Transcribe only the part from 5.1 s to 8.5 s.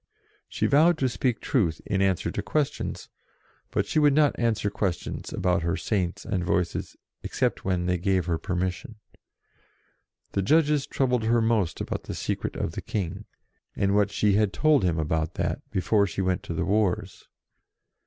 about her Saints and Voices, except when they gave her